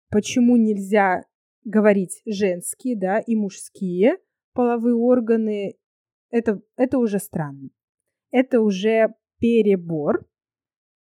почему 0.09 0.57
нельзя 0.57 1.23
говорить 1.63 2.21
женские, 2.25 2.97
да, 2.97 3.19
и 3.19 3.35
мужские 3.35 4.17
половые 4.57 4.95
органы, 4.95 5.75
это, 6.31 6.61
это 6.77 6.97
уже 6.97 7.19
странно. 7.19 7.69
Это 8.31 8.59
уже 8.61 9.13
перебор. 9.39 10.27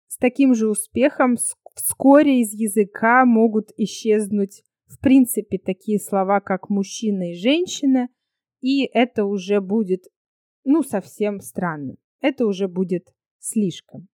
С 0.07 0.17
таким 0.19 0.55
же 0.55 0.69
успехом 0.69 1.37
вскоре 1.75 2.43
из 2.43 2.53
языка 2.53 3.25
могут 3.25 3.71
исчезнуть 3.77 4.63
в 4.87 5.01
принципе 5.01 5.59
такие 5.59 5.99
слова, 5.99 6.41
как 6.41 6.71
мужчина 6.71 7.33
и 7.33 7.35
женщина, 7.35 8.09
и 8.61 8.85
это 8.85 9.25
уже 9.25 9.61
будет, 9.61 10.05
ну, 10.65 10.83
совсем 10.83 11.41
странно. 11.41 11.97
Это 12.21 12.47
уже 12.47 12.69
будет 12.69 13.13
слишком. 13.39 14.10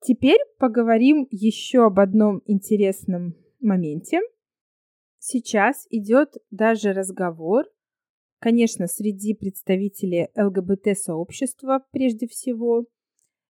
Теперь 0.00 0.38
поговорим 0.58 1.26
еще 1.30 1.84
об 1.86 1.98
одном 1.98 2.40
интересном 2.46 3.34
моменте. 3.60 4.20
Сейчас 5.18 5.86
идет 5.90 6.36
даже 6.50 6.92
разговор, 6.92 7.64
конечно, 8.38 8.86
среди 8.86 9.34
представителей 9.34 10.28
ЛГБТ-сообщества 10.36 11.84
прежде 11.90 12.28
всего, 12.28 12.86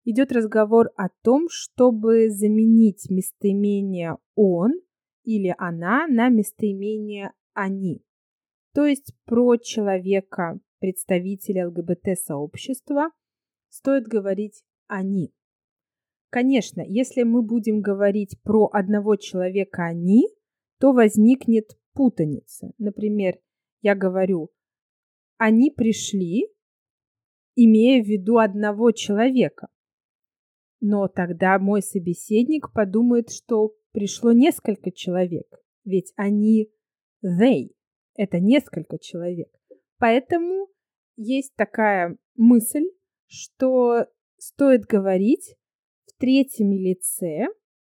идет 0.04 0.32
разговор 0.32 0.90
о 0.96 1.08
том, 1.22 1.48
чтобы 1.50 2.30
заменить 2.30 3.10
местоимение 3.10 4.16
«он» 4.34 4.72
или 5.24 5.54
«она» 5.58 6.06
на 6.06 6.30
местоимение 6.30 7.32
«они». 7.52 8.02
То 8.72 8.86
есть 8.86 9.12
про 9.26 9.56
человека, 9.56 10.58
представителя 10.78 11.68
ЛГБТ-сообщества, 11.68 13.10
стоит 13.68 14.08
говорить 14.08 14.64
«они». 14.86 15.34
Конечно, 16.30 16.82
если 16.86 17.22
мы 17.22 17.42
будем 17.42 17.80
говорить 17.80 18.36
про 18.42 18.68
одного 18.72 19.16
человека 19.16 19.84
«они», 19.84 20.28
то 20.78 20.92
возникнет 20.92 21.78
путаница. 21.94 22.72
Например, 22.78 23.38
я 23.80 23.94
говорю 23.94 24.50
«они 25.38 25.70
пришли», 25.70 26.48
имея 27.54 28.02
в 28.02 28.06
виду 28.06 28.38
одного 28.38 28.92
человека. 28.92 29.68
Но 30.80 31.08
тогда 31.08 31.58
мой 31.58 31.82
собеседник 31.82 32.72
подумает, 32.72 33.30
что 33.30 33.74
пришло 33.92 34.32
несколько 34.32 34.92
человек, 34.92 35.46
ведь 35.84 36.12
они 36.14 36.70
they, 37.24 37.70
это 38.16 38.38
несколько 38.38 38.98
человек. 38.98 39.48
Поэтому 39.98 40.68
есть 41.16 41.54
такая 41.56 42.16
мысль, 42.36 42.84
что 43.26 44.06
стоит 44.36 44.84
говорить 44.84 45.56
третьем 46.18 46.72
лице, 46.72 47.46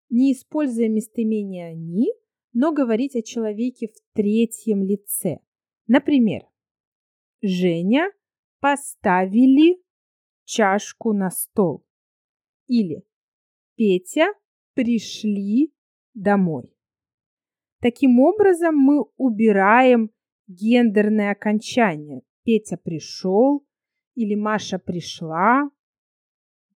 не 0.09 0.33
используя 0.33 0.89
местоимение 0.89 1.69
«они», 1.69 2.13
но 2.53 2.73
говорить 2.73 3.15
о 3.15 3.23
человеке 3.23 3.89
в 3.89 4.15
третьем 4.15 4.83
лице. 4.83 5.39
Например, 5.87 6.43
Женя 7.43 8.11
поставили 8.61 9.81
чашку 10.45 11.13
на 11.13 11.31
стол. 11.31 11.85
Или 12.67 13.05
Петя 13.77 14.35
пришли 14.75 15.73
домой. 16.15 16.75
Таким 17.81 18.21
образом, 18.21 18.77
мы 18.77 19.05
убираем 19.17 20.11
гендерное 20.47 21.33
окончание. 21.33 22.23
Петя 22.45 22.77
пришел 22.77 23.65
или 24.15 24.35
Маша 24.35 24.79
пришла. 24.79 25.71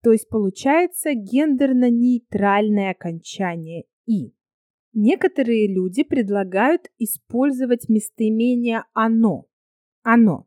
То 0.04 0.12
есть 0.12 0.28
получается 0.28 1.13
гендерно-нейтральное 1.13 2.92
окончание 2.92 3.86
«и». 4.06 4.34
Некоторые 4.92 5.74
люди 5.74 6.04
предлагают 6.04 6.92
использовать 7.00 7.88
местоимение 7.89 8.84
«оно». 8.94 9.46
«Оно». 10.04 10.46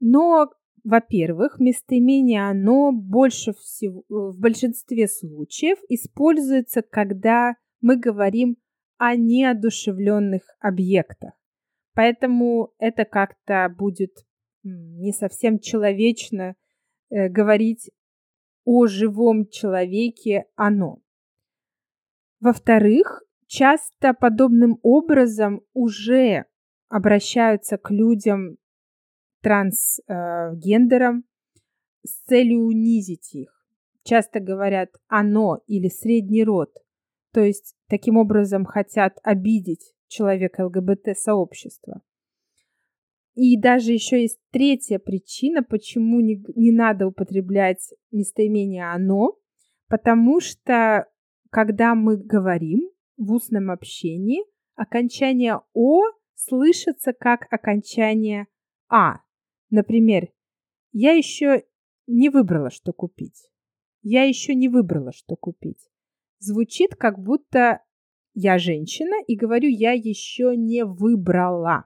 Но 0.00 0.50
во-первых, 0.82 1.58
местоимение 1.58 2.48
«оно» 2.48 2.92
больше 2.92 3.52
всего, 3.52 4.04
в 4.08 4.38
большинстве 4.38 5.08
случаев 5.08 5.78
используется, 5.88 6.80
когда 6.80 7.56
мы 7.80 7.98
говорим 7.98 8.56
о 8.96 9.14
неодушевленных 9.16 10.42
объектах. 10.60 11.32
Поэтому 11.94 12.72
это 12.78 13.04
как-то 13.04 13.68
будет 13.76 14.12
не 14.62 15.12
совсем 15.12 15.58
человечно 15.58 16.54
э, 17.10 17.28
говорить 17.28 17.90
о 18.66 18.86
живом 18.86 19.48
человеке 19.48 20.44
«оно». 20.56 21.00
Во-вторых, 22.40 23.22
часто 23.46 24.12
подобным 24.12 24.78
образом 24.82 25.62
уже 25.72 26.44
обращаются 26.88 27.78
к 27.78 27.90
людям 27.90 28.58
трансгендерам 29.40 31.24
с 32.04 32.22
целью 32.26 32.66
унизить 32.66 33.34
их. 33.34 33.64
Часто 34.02 34.40
говорят 34.40 34.90
«оно» 35.08 35.62
или 35.66 35.88
«средний 35.88 36.44
род», 36.44 36.70
то 37.32 37.40
есть 37.40 37.74
таким 37.88 38.16
образом 38.16 38.64
хотят 38.64 39.18
обидеть 39.22 39.94
человека 40.08 40.66
ЛГБТ-сообщества. 40.66 42.02
И 43.36 43.60
даже 43.60 43.92
еще 43.92 44.22
есть 44.22 44.40
третья 44.50 44.98
причина, 44.98 45.62
почему 45.62 46.20
не, 46.20 46.42
не 46.54 46.72
надо 46.72 47.06
употреблять 47.06 47.92
местоимение 48.10 48.90
«оно», 48.90 49.36
потому 49.88 50.40
что 50.40 51.06
когда 51.50 51.94
мы 51.94 52.16
говорим 52.16 52.90
в 53.18 53.32
устном 53.32 53.70
общении, 53.70 54.42
окончание 54.74 55.60
«о» 55.74 56.00
слышится 56.34 57.12
как 57.12 57.46
окончание 57.50 58.46
«а». 58.88 59.18
Например, 59.68 60.28
я 60.92 61.12
еще 61.12 61.64
не 62.06 62.30
выбрала, 62.30 62.70
что 62.70 62.94
купить. 62.94 63.50
Я 64.00 64.24
еще 64.24 64.54
не 64.54 64.70
выбрала, 64.70 65.12
что 65.12 65.36
купить. 65.36 65.90
Звучит 66.38 66.94
как 66.94 67.18
будто 67.18 67.82
я 68.32 68.58
женщина 68.58 69.22
и 69.26 69.36
говорю 69.36 69.68
я 69.68 69.92
еще 69.92 70.56
не 70.56 70.86
выбрала. 70.86 71.84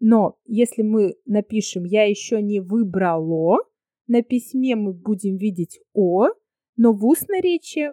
Но 0.00 0.38
если 0.46 0.82
мы 0.82 1.14
напишем 1.26 1.84
я 1.84 2.04
еще 2.04 2.42
не 2.42 2.60
выбрало, 2.60 3.58
на 4.06 4.22
письме 4.22 4.74
мы 4.74 4.92
будем 4.92 5.36
видеть 5.36 5.80
о, 5.92 6.28
но 6.76 6.92
в 6.92 7.04
устной 7.06 7.40
речи 7.40 7.92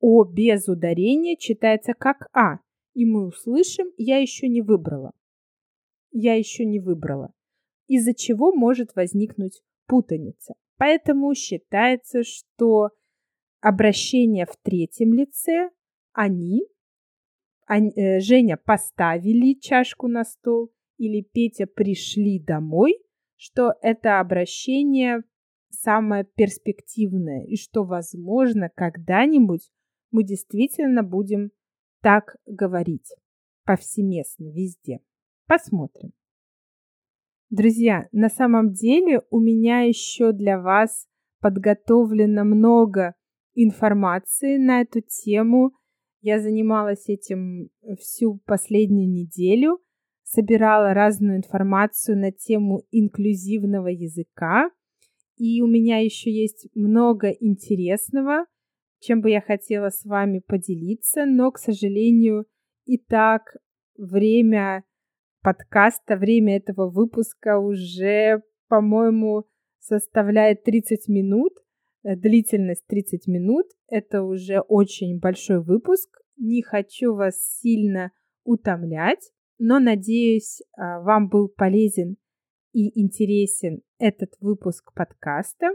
о 0.00 0.24
без 0.24 0.68
ударения 0.68 1.36
читается 1.36 1.94
как 1.94 2.28
а, 2.32 2.58
и 2.94 3.04
мы 3.04 3.26
услышим 3.26 3.88
я 3.96 4.18
еще 4.18 4.48
не 4.48 4.62
выбрала. 4.62 5.12
Я 6.12 6.34
еще 6.34 6.64
не 6.64 6.78
выбрала 6.78 7.32
из-за 7.90 8.14
чего 8.14 8.52
может 8.52 8.94
возникнуть 8.94 9.62
путаница. 9.86 10.54
Поэтому 10.76 11.34
считается, 11.34 12.22
что 12.22 12.90
обращение 13.60 14.46
в 14.46 14.56
третьем 14.62 15.12
лице 15.12 15.70
они, 16.12 16.62
они 17.66 17.90
э, 17.90 18.20
Женя 18.20 18.56
поставили 18.56 19.54
чашку 19.54 20.06
на 20.06 20.22
стол 20.24 20.70
или 21.00 21.22
Петя 21.22 21.66
пришли 21.66 22.38
домой, 22.38 22.94
что 23.36 23.72
это 23.80 24.20
обращение 24.20 25.22
самое 25.70 26.24
перспективное 26.24 27.46
и 27.46 27.56
что, 27.56 27.84
возможно, 27.84 28.68
когда-нибудь 28.74 29.70
мы 30.10 30.24
действительно 30.24 31.02
будем 31.02 31.52
так 32.02 32.36
говорить 32.44 33.14
повсеместно 33.64 34.50
везде. 34.50 35.00
Посмотрим. 35.46 36.12
Друзья, 37.48 38.06
на 38.12 38.28
самом 38.28 38.72
деле 38.72 39.22
у 39.30 39.40
меня 39.40 39.80
еще 39.80 40.32
для 40.32 40.60
вас 40.60 41.06
подготовлено 41.40 42.44
много 42.44 43.14
информации 43.54 44.58
на 44.58 44.82
эту 44.82 45.00
тему. 45.00 45.72
Я 46.20 46.40
занималась 46.40 47.08
этим 47.08 47.70
всю 47.98 48.38
последнюю 48.44 49.08
неделю, 49.08 49.80
собирала 50.32 50.94
разную 50.94 51.38
информацию 51.38 52.16
на 52.16 52.30
тему 52.30 52.82
инклюзивного 52.92 53.88
языка. 53.88 54.70
И 55.36 55.60
у 55.60 55.66
меня 55.66 55.98
еще 55.98 56.30
есть 56.30 56.68
много 56.74 57.30
интересного, 57.30 58.44
чем 59.00 59.22
бы 59.22 59.30
я 59.30 59.40
хотела 59.40 59.88
с 59.88 60.04
вами 60.04 60.40
поделиться, 60.46 61.24
но, 61.26 61.50
к 61.50 61.58
сожалению, 61.58 62.44
и 62.84 62.98
так 62.98 63.56
время 63.96 64.84
подкаста, 65.42 66.16
время 66.16 66.58
этого 66.58 66.90
выпуска 66.90 67.58
уже, 67.58 68.42
по-моему, 68.68 69.46
составляет 69.78 70.62
30 70.62 71.08
минут. 71.08 71.54
Э, 72.04 72.14
длительность 72.14 72.86
30 72.86 73.26
минут. 73.26 73.66
Это 73.88 74.22
уже 74.22 74.60
очень 74.60 75.18
большой 75.18 75.62
выпуск. 75.62 76.20
Не 76.36 76.62
хочу 76.62 77.14
вас 77.14 77.34
сильно 77.60 78.12
утомлять. 78.44 79.32
Но, 79.62 79.78
надеюсь, 79.78 80.62
а, 80.72 81.00
вам 81.02 81.28
был 81.28 81.48
полезен 81.48 82.16
и 82.72 82.98
интересен 82.98 83.82
этот 83.98 84.32
выпуск 84.40 84.90
подкаста. 84.94 85.68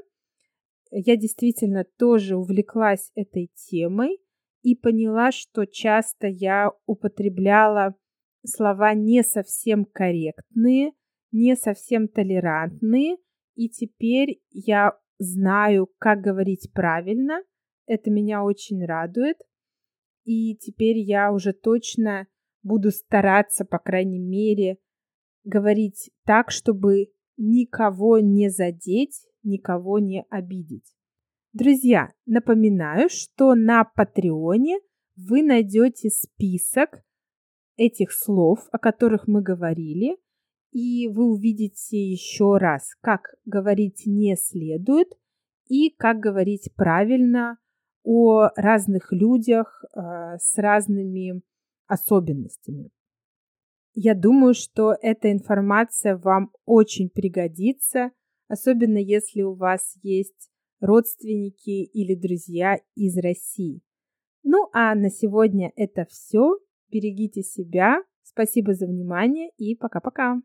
Я 0.90 1.16
действительно 1.16 1.84
тоже 1.84 2.36
увлеклась 2.36 3.12
этой 3.14 3.52
темой 3.54 4.18
и 4.64 4.76
поняла, 4.76 5.32
что 5.32 5.66
часто 5.68 6.26
я 6.26 6.72
употребляла 6.88 7.94
слова 8.44 8.96
не 8.96 9.22
совсем 9.22 9.86
корректные, 9.86 10.94
не 11.32 11.56
совсем 11.56 12.08
толерантные, 12.08 13.18
и 13.54 13.70
теперь 13.70 14.42
я 14.50 14.98
знаю, 15.20 15.92
как 16.00 16.22
говорить 16.22 16.72
правильно. 16.74 17.44
Это 17.86 18.10
меня 18.10 18.44
очень 18.44 18.84
радует. 18.84 19.38
И 20.24 20.56
теперь 20.56 20.98
я 20.98 21.32
уже 21.32 21.54
точно 21.54 22.26
буду 22.66 22.92
стараться, 22.92 23.64
по 23.64 23.78
крайней 23.78 24.20
мере, 24.20 24.78
говорить 25.44 26.12
так, 26.26 26.52
чтобы 26.52 27.12
никого 27.38 28.20
не 28.20 28.50
задеть, 28.50 29.28
никого 29.44 30.00
не 30.00 30.26
обидеть. 30.30 30.96
Друзья, 31.54 32.12
напоминаю, 32.26 33.08
что 33.10 33.56
на 33.56 33.86
Патреоне 33.86 34.80
вы 35.16 35.44
найдете 35.44 36.10
список 36.10 37.02
этих 37.78 38.12
слов, 38.12 38.68
о 38.72 38.80
которых 38.80 39.28
мы 39.28 39.42
говорили, 39.42 40.18
и 40.72 41.08
вы 41.08 41.32
увидите 41.32 41.98
еще 41.98 42.58
раз, 42.58 42.96
как 43.00 43.36
говорить 43.46 44.04
не 44.06 44.36
следует 44.36 45.08
и 45.68 45.92
как 45.92 46.20
говорить 46.20 46.72
правильно 46.76 47.58
о 48.04 48.50
разных 48.56 49.12
людях 49.12 49.84
э, 49.84 50.38
с 50.38 50.58
разными 50.58 51.42
особенностями. 51.88 52.90
Я 53.94 54.14
думаю, 54.14 54.54
что 54.54 54.94
эта 55.02 55.32
информация 55.32 56.18
вам 56.18 56.52
очень 56.66 57.10
пригодится, 57.10 58.12
особенно 58.48 58.98
если 58.98 59.42
у 59.42 59.54
вас 59.54 59.98
есть 60.04 60.50
родственники 60.82 61.84
или 61.84 62.16
друзья 62.16 62.78
из 62.96 63.18
России. 63.18 63.82
Ну 64.44 64.70
а 64.74 64.94
на 64.96 65.10
сегодня 65.10 65.72
это 65.76 66.06
все. 66.10 66.60
Берегите 66.92 67.42
себя. 67.42 68.04
Спасибо 68.24 68.74
за 68.74 68.86
внимание 68.86 69.50
и 69.58 69.76
пока-пока. 69.76 70.42